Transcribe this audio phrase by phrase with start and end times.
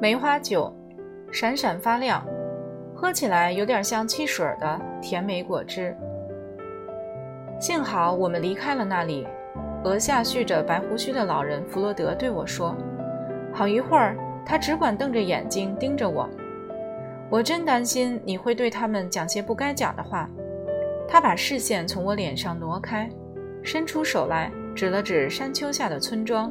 [0.00, 0.74] 梅花酒，
[1.30, 2.24] 闪闪发亮，
[2.94, 5.94] 喝起来有点像汽水的甜美果汁。
[7.60, 9.28] 幸好我们离开了那里。
[9.84, 12.74] 额下蓄着白胡须的老人弗洛德对我说
[13.52, 16.26] ：“好一会儿，他只管瞪着眼睛盯着我。
[17.28, 20.26] 我真担心你会对他们讲些不该讲的话。”
[21.06, 23.06] 他把视线从我脸上挪开，
[23.62, 26.50] 伸出手来指了指山丘下的村庄，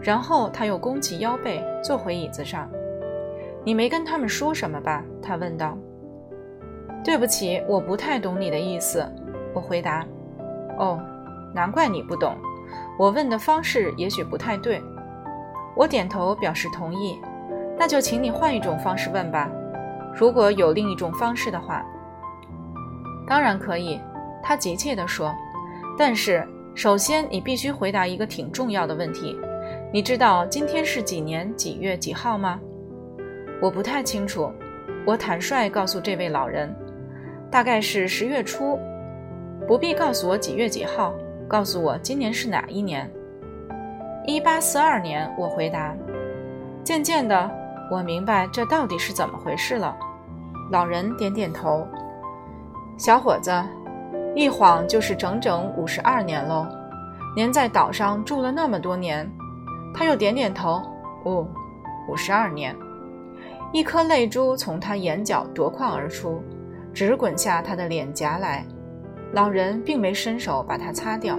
[0.00, 2.70] 然后他又弓起腰背坐回椅子上。
[3.68, 5.76] “你没跟他们说什么吧？”他问道。
[7.04, 9.04] “对不起，我不太懂你的意思。”
[9.52, 10.06] 我回答。
[10.80, 10.98] “哦，
[11.54, 12.34] 难怪你不懂。”
[12.98, 14.82] 我问的方式也许不太对，
[15.76, 17.20] 我点头表示同意。
[17.78, 19.50] 那就请你换一种方式问吧，
[20.14, 21.84] 如果有另一种方式的话。
[23.26, 24.00] 当然可以，
[24.42, 25.30] 他急切地说。
[25.98, 26.42] 但是
[26.74, 29.38] 首先你必须回答一个挺重要的问题。
[29.92, 32.58] 你知道今天是几年几月几号吗？
[33.60, 34.52] 我不太清楚。
[35.06, 36.74] 我坦率告诉这位老人，
[37.50, 38.78] 大概是十月初。
[39.66, 41.14] 不必告诉我几月几号。
[41.48, 43.10] 告诉我今年是哪一年？
[44.26, 45.96] 一八四二年，我回答。
[46.84, 47.50] 渐渐的，
[47.90, 49.96] 我明白这到底是怎么回事了。
[50.70, 51.86] 老人点点头。
[52.98, 53.50] 小伙子，
[54.34, 56.66] 一晃就是整整五十二年喽。
[57.34, 59.26] 您在岛上住了那么多年。
[59.94, 60.82] 他又点点头。
[61.24, 61.48] 哦，
[62.08, 62.76] 五十二年。
[63.70, 66.42] 一颗泪珠从他眼角夺眶而出，
[66.94, 68.64] 直滚下他的脸颊来。
[69.32, 71.38] 老人并没伸手把它擦掉。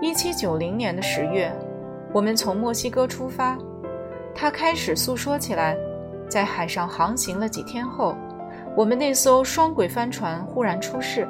[0.00, 1.52] 一七九零年的十月，
[2.12, 3.58] 我们从墨西哥出发。
[4.32, 5.76] 他开始诉说起来，
[6.28, 8.14] 在海上航行了几天后，
[8.76, 11.28] 我们那艘双轨帆船忽然出事，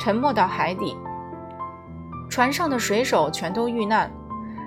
[0.00, 0.96] 沉没到海底。
[2.30, 4.10] 船上的水手全都遇难，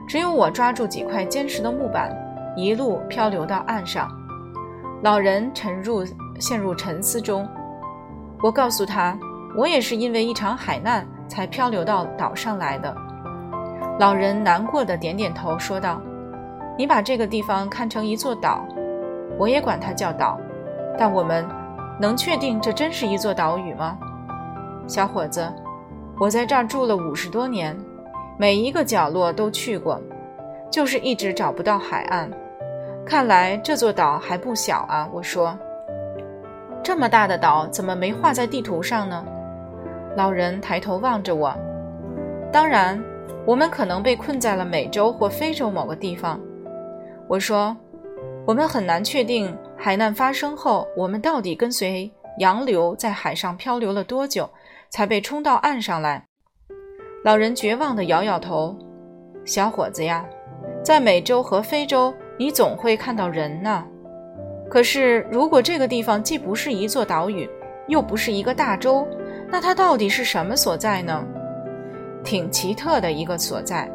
[0.08, 2.16] 只有我抓住几块坚实的木板，
[2.56, 4.08] 一路漂流到岸上。
[5.02, 6.06] 老人沉入
[6.40, 7.48] 陷入沉思中。
[8.42, 9.18] 我告诉他。
[9.58, 12.96] 我也是因为一场海难才漂流到岛上来的。
[13.98, 16.00] 老人难过的点点头，说道
[16.78, 18.64] ：“你把这个地方看成一座岛，
[19.40, 20.40] 我也管它叫岛。
[21.00, 21.44] 但我们
[22.00, 23.98] 能确定这真是一座岛屿吗？”
[24.88, 25.52] 小伙子，
[26.20, 27.76] 我在这儿住了五十多年，
[28.38, 30.00] 每一个角落都去过，
[30.72, 32.30] 就是一直找不到海岸。
[33.10, 35.10] 看来这座岛还不小啊！
[35.12, 35.58] 我说
[36.84, 39.26] ：“这么大的岛，怎么没画在地图上呢？”
[40.16, 41.52] 老人抬头望着我。
[42.52, 43.04] 当然，
[43.48, 46.40] 我们可能被困在了美洲或非洲某个地方。
[47.28, 47.76] 我说，
[48.46, 54.48] 我们很难确定海难发生后，我们到底跟随洋流在海上漂流了多久，
[54.92, 56.24] 才被冲到岸上来。
[57.24, 58.78] 老人绝望地摇摇头。
[59.46, 60.24] 小伙子呀，
[60.84, 63.86] 在美洲和非洲，你总会看到人呢。
[64.70, 67.50] 可是，如果这个地方既不是一座岛屿，
[67.88, 69.06] 又不是一个大洲，
[69.52, 71.24] 那它到底是什么所在呢？
[72.24, 73.92] 挺奇特的一个所在。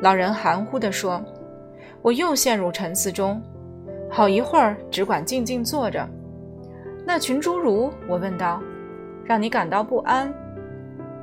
[0.00, 1.22] 老人含糊地说。
[2.00, 3.40] 我又陷入沉思中，
[4.10, 6.04] 好一会儿只管静静坐着。
[7.06, 8.60] 那群侏儒，我问道，
[9.24, 10.34] 让你感到不安？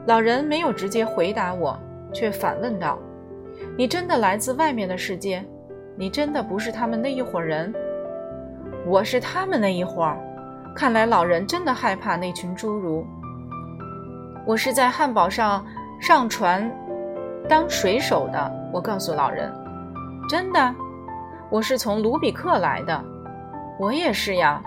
[0.05, 1.77] 老人没有直接回答我，
[2.13, 2.97] 却反问道
[3.75, 5.43] ：“你真的来自外面的世界？
[5.99, 7.73] 你真的不是他们那一伙人？”
[8.87, 10.17] 我是他们那一伙儿。
[10.73, 13.05] 看来老人真的害怕那群侏儒。
[14.45, 15.65] 我是在汉堡上
[15.99, 16.71] 上船
[17.49, 19.51] 当水手的，我告诉老人。
[20.29, 20.73] 真的，
[21.49, 23.03] 我是从卢比克来的。
[23.77, 24.61] 我也是呀，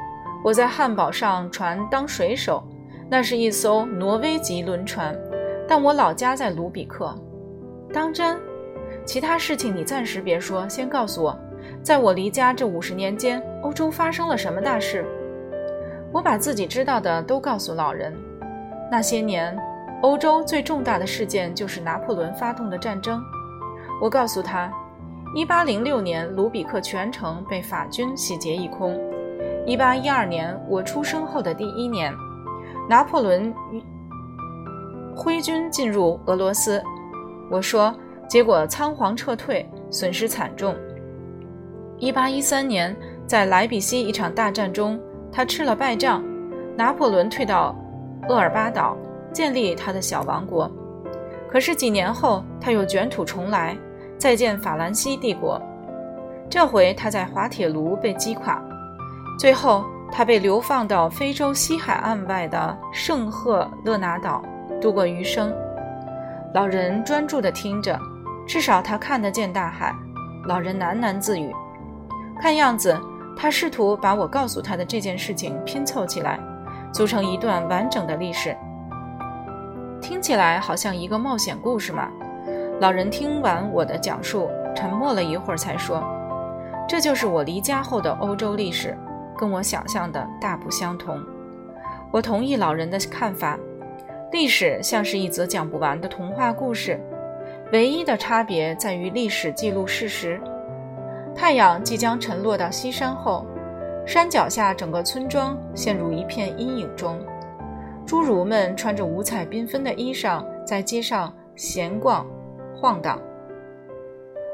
[0.44, 2.62] 我在汉堡上船当水手，
[3.08, 5.16] 那是一艘挪威级轮船，
[5.66, 7.14] 但我老家在卢比克。
[7.90, 8.38] 当真？
[9.04, 11.38] 其他事情你暂时别说，先告诉我，
[11.82, 15.04] 在我离家这五十年间，欧洲发生了什么大事？
[16.12, 18.14] 我把自己知道的都告诉老人。
[18.90, 19.56] 那些年。
[20.02, 23.22] 欧洲最重大的事件就是拿破仑发动的战争。
[24.00, 24.68] 我告诉他
[25.36, 28.98] ，1806年卢比克全城被法军洗劫一空。
[29.64, 32.12] 1812年我出生后的第一年，
[32.88, 33.54] 拿破仑
[35.14, 36.82] 挥军进入俄罗斯。
[37.48, 37.94] 我说，
[38.32, 40.74] 结果仓皇撤退，损失惨重。
[41.98, 42.96] 1813年
[43.26, 44.98] 在莱比锡一场大战中，
[45.30, 46.24] 他吃了败仗，
[46.74, 47.76] 拿破仑退到
[48.30, 48.96] 厄尔巴岛。
[49.34, 50.70] 建立他的小王国，
[51.50, 53.76] 可是几年后他又卷土重来，
[54.16, 55.60] 再建法兰西帝国。
[56.48, 58.62] 这回他在滑铁卢被击垮，
[59.38, 64.42] 最后他被流放到非洲西海岸外的圣赫勒拿岛
[64.80, 65.52] 度过余生。
[66.54, 67.98] 老人专注地听着，
[68.46, 69.94] 至少他看得见大海。
[70.46, 71.52] 老人喃喃自语
[72.40, 72.98] ：“看样子，
[73.36, 76.38] 他试图把我告诉他的这件事情拼凑起来，
[76.92, 78.56] 组成一段完整的历史。
[80.00, 82.08] 听起来好像一个冒险故事嘛。
[82.80, 86.02] 老人听完我的讲述，沉默了一会儿，才说
[86.88, 88.98] ：“这就是我离家后的欧洲历史，
[89.38, 91.22] 跟我想象的大不相同。”
[92.10, 93.56] 我同意老人的看法，
[94.32, 97.00] 历史像是一则讲不完的童话故事，
[97.72, 100.38] 唯一的差别在于历史记录事实。
[101.34, 103.46] 太阳即将沉落到西山后，
[104.06, 107.18] 山脚下整个村庄陷入一片阴影中，
[108.06, 112.26] 侏儒们穿着五彩缤纷的衣裳，在街上闲逛、
[112.74, 113.18] 晃荡。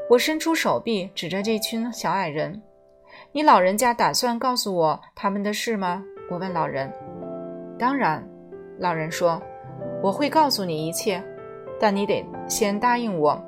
[0.09, 2.61] 我伸出手臂指着这群小矮人
[3.33, 6.01] ：“你老人家打算告诉我他们的事吗？”
[6.31, 6.89] 我问老人。
[7.77, 8.25] 当然，
[8.79, 9.41] 老人说
[10.01, 11.21] ：“我会告诉你一切，
[11.79, 13.41] 但你得先答应我，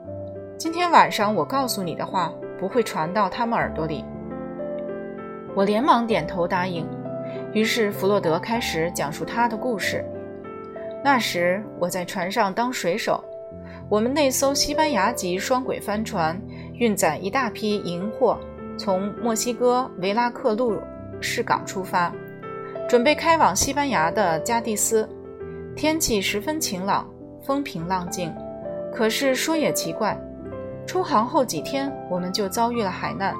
[0.57, 4.05] 今天晚上我告诉你的话不会传到他们耳朵里。”
[5.53, 6.87] 我连忙点头答应。
[7.53, 10.03] 于是弗洛德开始讲述他的故事。
[11.03, 13.21] 那时我在船上当水手，
[13.89, 16.39] 我们那艘西班牙籍双轨帆船
[16.75, 18.37] 运载一大批银货，
[18.77, 20.79] 从墨西哥维拉克路
[21.19, 22.13] 市港出发。
[22.87, 25.07] 准备开往西班牙的加的斯，
[25.75, 27.05] 天气十分晴朗，
[27.51, 28.33] 风平浪静。
[28.93, 30.17] 可是说也奇怪，
[30.87, 33.35] 出航后几天，我们就遭遇了海难。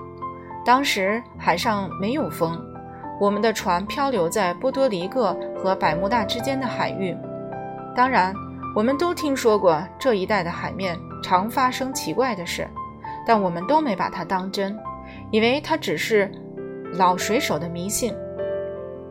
[0.65, 2.61] 当时海上没有风，
[3.21, 7.15] 我们的船漂流在波多黎各和百慕大之间的海域。
[7.95, 8.35] 当然，
[8.75, 12.67] 我们都听说过这一带的海面常发生奇怪的事，
[13.25, 14.77] 但我们都没把它当真，
[15.31, 16.29] 以为它只是
[16.95, 18.13] 老水手的迷信。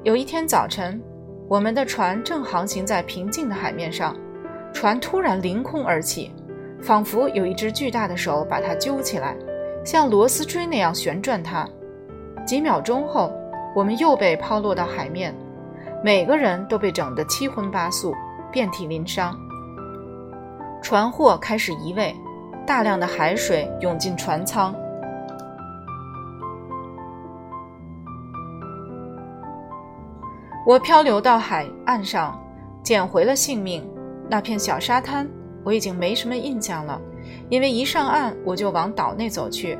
[0.03, 1.03] 有一天早晨，
[1.49, 4.15] 我们的船正航行在平静的海面上，
[4.73, 6.33] 船突然凌空而起，
[6.81, 9.37] 仿佛有一只巨大的手把它揪起来，
[9.85, 11.69] 像螺丝锥那样旋转它。
[12.47, 13.33] 几秒钟后，
[13.75, 15.35] 我们又被抛落到海面，
[16.03, 18.15] 每个人都被整得七荤八素，
[18.51, 19.37] 遍体鳞伤。
[20.83, 22.15] 船货开始移位，
[22.67, 24.75] 大量的海水涌进船舱。
[30.67, 32.39] 我漂流到海岸上，
[32.83, 33.87] 捡回了性命。
[34.31, 35.29] 那片小沙滩
[35.65, 37.01] 我已经没什么印象了，
[37.49, 39.77] 因为一上岸我就往岛内走去。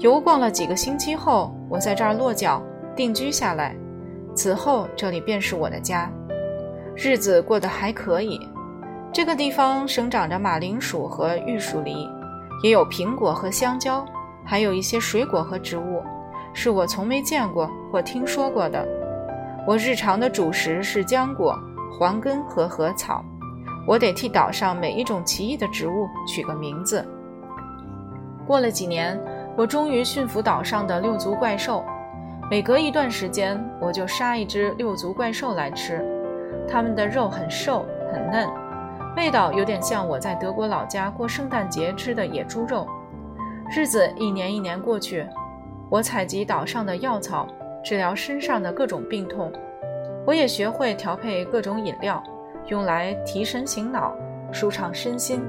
[0.00, 2.60] 游逛了几个星期后，我在这儿落脚
[2.96, 3.76] 定居下来。
[4.34, 6.10] 此后这里便是我的家，
[6.96, 8.40] 日子过得还可以。
[9.12, 12.08] 这个地方生长着马铃薯和玉树梨，
[12.64, 14.04] 也有苹果和香蕉，
[14.44, 16.02] 还有一些水果和植物，
[16.52, 18.84] 是我从没见过或听说过的。
[19.64, 21.56] 我日常的主食是浆果、
[21.96, 23.24] 黄根和禾草。
[23.86, 27.06] 我得替岛上每一种奇异的植物取个名字。
[28.46, 29.18] 过了几年，
[29.56, 31.84] 我终于驯服岛上的六足怪兽。
[32.50, 36.04] 每隔一段时间，我就杀一只六足怪兽来吃。
[36.68, 38.48] 它们的肉很瘦很嫩，
[39.16, 42.86] 味道有点像我在德国老家过圣诞节吃的野猪肉。
[43.70, 45.26] 日子一年一年过去，
[45.88, 47.46] 我采集岛上的药草。
[47.84, 49.52] 治疗身上的各种病痛，
[50.26, 52.20] 我也学会调配各种饮料，
[52.68, 54.16] 用来提神醒脑、
[54.52, 55.40] 舒畅身心。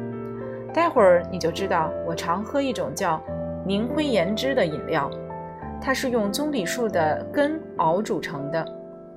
[0.74, 3.22] 待会儿你就知道，我常喝一种叫
[3.66, 5.10] 凝灰岩汁的饮料，
[5.82, 8.66] 它是用棕榈树的根熬煮成的，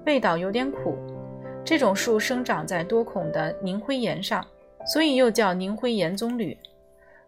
[0.06, 0.96] 味道有点苦。
[1.62, 4.42] 这种树生长在多孔的凝灰岩上，
[4.86, 6.56] 所以又叫凝灰岩棕榈。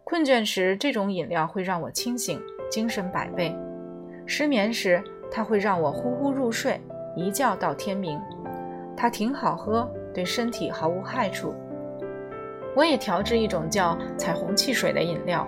[0.03, 3.55] 困倦时，这种饮料会让我清醒，精神百倍；
[4.25, 5.01] 失眠时，
[5.31, 6.81] 它会让我呼呼入睡，
[7.15, 8.19] 一觉到天明。
[8.97, 11.53] 它挺好喝，对身体毫无害处。
[12.75, 15.47] 我也调制一种叫彩虹汽水的饮料，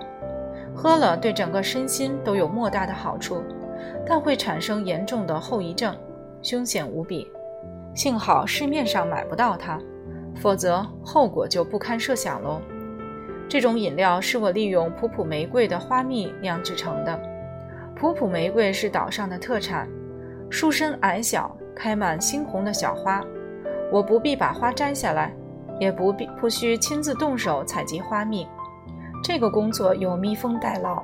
[0.75, 3.43] 喝了对整个身心都有莫大的好处，
[4.05, 5.95] 但会产生严重的后遗症，
[6.41, 7.31] 凶险无比。
[7.93, 9.79] 幸好市面上买不到它，
[10.35, 12.61] 否则后果就不堪设想喽。
[13.47, 17.19] 这种饮料是我利用普普玫瑰的花蜜酿制成的。
[17.95, 19.87] 普普玫瑰是岛上的特产，
[20.49, 23.23] 树身矮小，开满猩红的小花。
[23.91, 25.33] 我不必把花摘下来，
[25.79, 28.47] 也不必不需亲自动手采集花蜜，
[29.23, 31.03] 这个工作由蜜蜂代劳。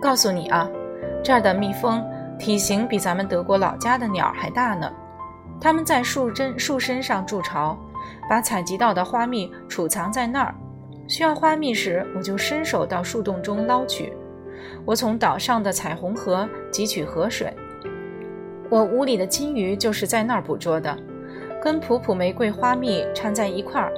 [0.00, 0.68] 告诉你啊，
[1.22, 2.04] 这儿的蜜蜂
[2.38, 4.90] 体型比咱们德国老家的鸟还大呢。
[5.60, 7.78] 它们在树针树身上筑巢，
[8.28, 10.52] 把采集到的花蜜储藏在那儿。
[11.06, 14.12] 需要花蜜时，我就伸手到树洞中捞取。
[14.84, 17.54] 我从岛上的彩虹河汲取河水，
[18.68, 20.96] 我屋里的金鱼就是在那儿捕捉的，
[21.62, 23.92] 跟普普玫瑰花蜜掺在一块儿，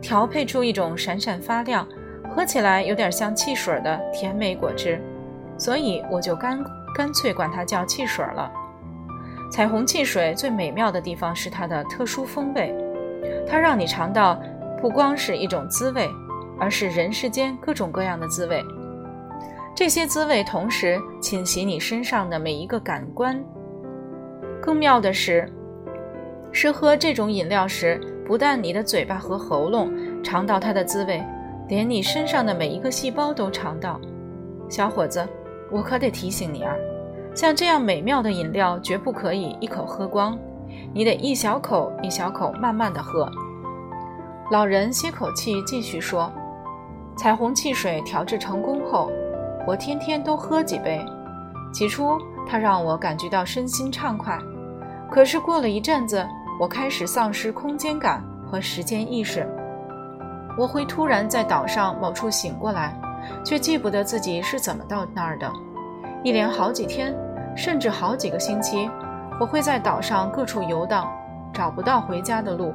[0.00, 1.86] 调配出一种闪闪发亮、
[2.34, 4.98] 喝起来有点像汽水的甜美果汁，
[5.58, 6.64] 所以我就干
[6.96, 8.50] 干脆管它叫汽水了。
[9.52, 12.74] 彩虹汽水最美妙的地方是它的特殊风味，
[13.46, 14.40] 它让你尝到
[14.80, 16.08] 不光是一种滋味，
[16.58, 18.64] 而是人世间各种各样的滋味。
[19.76, 23.38] 这些滋味同时侵袭你身上的每一个感官。
[24.62, 25.50] 更妙的是，
[26.52, 29.92] 是喝这种饮料时，不但你的嘴巴和喉咙
[30.22, 31.22] 尝到它的滋味，
[31.68, 34.00] 连你身上的每一个细胞都尝到。
[34.68, 35.26] 小伙子，
[35.70, 36.74] 我可得提醒你啊！
[37.34, 40.36] 像这样美妙的饮料，绝不可以一口喝光，
[40.92, 43.30] 你得一小口一小口慢慢的喝。
[44.50, 46.30] 老人歇口气，继续说
[47.16, 49.10] ：“彩虹汽水调制成功后，
[49.64, 51.00] 我天天都喝几杯。
[51.72, 54.36] 起初，它让我感觉到身心畅快。
[55.08, 56.24] 可是过了一阵子，
[56.60, 59.48] 我开始丧失空间感和时间意识。
[60.58, 62.94] 我会突然在岛上某处醒过来，
[63.42, 65.50] 却记不得自己是怎么到那儿的。”
[66.22, 67.16] 一连好几天，
[67.56, 68.90] 甚至好几个星期，
[69.40, 71.10] 我会在岛上各处游荡，
[71.50, 72.74] 找不到回家的路。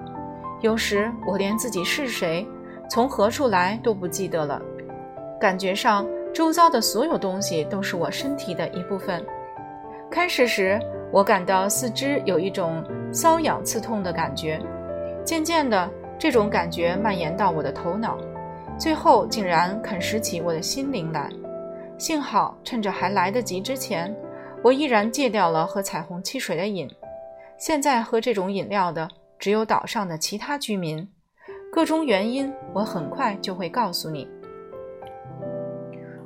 [0.62, 2.44] 有时我连自己是谁、
[2.90, 4.60] 从何处来都不记得了。
[5.40, 9.24] 感觉上，周遭的所有东西都是我身体的一部分。
[10.10, 10.80] 开始时，
[11.12, 12.84] 我感到四肢有一种
[13.16, 14.60] 瘙痒刺痛的感觉，
[15.24, 18.18] 渐渐的，这种感觉蔓延到我的头脑，
[18.78, 21.30] 最后竟然啃食起我的心灵来。
[21.98, 24.14] 幸好趁着还来得及之前，
[24.62, 26.90] 我毅然戒掉了喝彩虹汽水的瘾。
[27.58, 29.08] 现在喝这种饮料的
[29.40, 31.08] 只有岛上的其他居民。
[31.72, 34.28] 各种原因，我很快就会告诉你。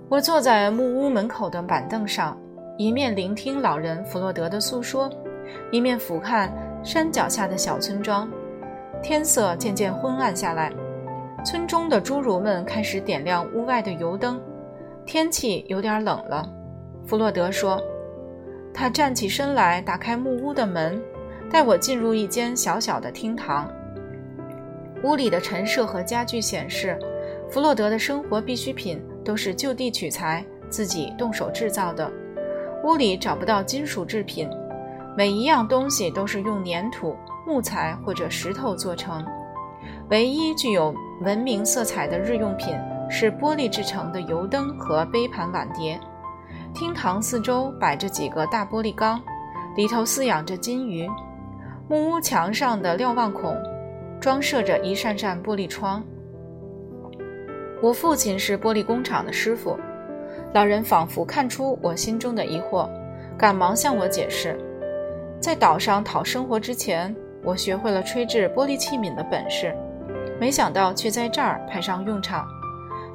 [0.09, 2.35] 我坐在木屋门口的板凳上，
[2.79, 5.07] 一面聆听老人弗洛德的诉说，
[5.71, 6.49] 一面俯瞰
[6.83, 8.29] 山脚下的小村庄。
[9.01, 10.71] 天色渐渐昏暗下来，
[11.45, 14.41] 村中的侏儒们开始点亮屋外的油灯。
[15.05, 16.47] 天气有点冷了，
[17.05, 17.81] 弗洛德说。
[18.73, 21.01] 他站起身来，打开木屋的门，
[21.51, 23.69] 带我进入一间小小的厅堂。
[25.03, 26.97] 屋里的陈设和家具显示，
[27.49, 32.09] 弗洛德的生活必需品都是就地取材，自己动手制造的。
[32.83, 34.49] 屋里找不到金属制品，
[35.17, 39.25] 每一样东西都是用粘土、木材或者石头做成。
[40.09, 42.75] 唯一具有文明色彩的日用品。
[43.11, 45.99] 是玻璃制成的油灯和杯盘碗碟。
[46.75, 49.19] 厅堂四周摆着几个大玻璃缸，
[49.75, 51.09] 里头饲养着金鱼。
[51.87, 53.57] 木屋墙上的瞭望孔
[54.21, 56.03] 装设着一扇扇玻璃窗。
[57.81, 59.75] 我父亲是玻璃工厂的师傅。
[60.53, 62.87] 老人仿佛看出我心中的疑惑，
[63.39, 64.55] 赶忙向我解释：
[65.41, 69.73] 在岛上讨生活之前，我学会了吹制玻璃器皿的本事，
[70.37, 72.45] 没想到却在这儿派上用场。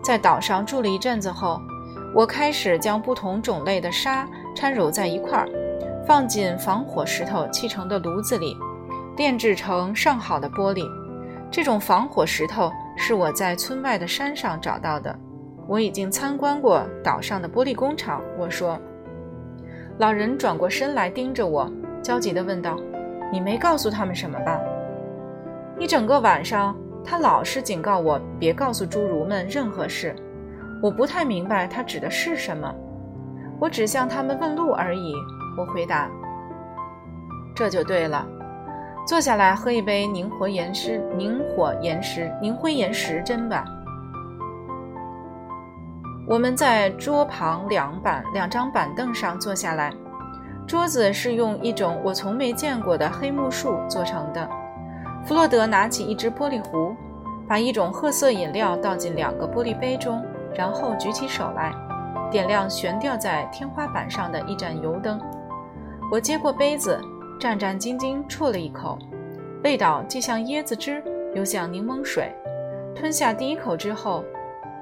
[0.02, 1.60] 在岛上住了一阵子后，
[2.14, 4.26] 我开始将不同种类的沙
[4.56, 5.48] 掺揉在一块儿，
[6.06, 8.56] 放进防火石头砌成的炉子里，
[9.18, 10.88] 炼制成上好的玻璃。
[11.50, 15.14] 这种防火石头是我在村外的山上找到的。
[15.66, 18.22] 我已经参观过岛上的玻璃工厂。
[18.38, 18.80] 我说。
[19.98, 21.70] 老人转过身来盯着我，
[22.04, 22.78] 焦急地问道
[23.32, 24.60] ：“你没告诉他们什么吧？
[25.78, 30.16] 一整个晚上。”他老是警告我别告诉侏儒们任何事，
[30.82, 32.74] 我不太明白他指的是什么。
[33.60, 35.12] 我只向他们问路而已。
[35.58, 36.10] 我回答
[37.54, 38.26] ：“这就对了。”
[39.06, 43.66] 坐下来喝一杯凝火岩石、凝火岩石、凝灰岩石针吧。
[46.26, 49.92] 我们在桌旁两板两张板凳上坐下来，
[50.66, 54.48] 桌子是用一种我从没见过的黑木树做成的。
[55.24, 56.94] 弗洛德拿起一只玻璃壶，
[57.46, 61.74] 把一种褐色饮料倒进两个玻璃杯中，然后举起手来，
[62.30, 65.20] 点亮悬吊在天花板上的一盏油灯。
[66.10, 66.98] 我接过杯子，
[67.38, 68.98] 战战兢兢啜了一口，
[69.62, 71.02] 味道既像椰子汁，
[71.34, 72.34] 又像柠檬水。
[72.94, 74.24] 吞下第一口之后，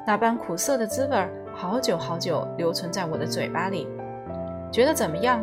[0.06, 3.88] 那般苦涩的滋味好久好久留存在我的嘴巴里。
[4.70, 5.42] 觉得怎么样？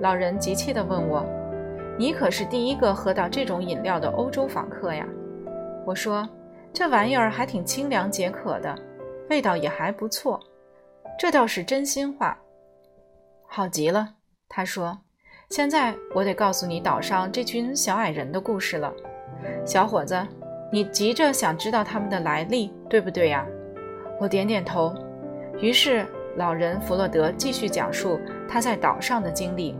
[0.00, 1.24] 老人急切地问我。
[1.98, 5.06] 你可是第一个喝到这种饮料的欧洲访客呀！
[5.84, 6.26] 我说，
[6.72, 8.74] 这玩意儿还挺清凉解渴的，
[9.28, 10.40] 味道也还不错，
[11.18, 12.38] 这倒是真心话。
[13.46, 14.14] 好极了，
[14.48, 14.98] 他说。
[15.50, 18.90] 现在我得告诉你岛上这群小矮人的故事了，
[19.66, 20.16] 小伙子，
[20.72, 23.44] 你急着想知道他们的来历，对不对呀？
[24.20, 24.94] 我点点头。
[25.60, 29.76] 于是老人弗洛德继续讲述他在岛上的经历。